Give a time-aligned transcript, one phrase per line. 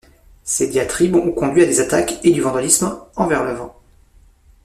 [0.43, 3.79] Ces diatribes ont conduit à des attaques et du vandalisme envers l'œuvre.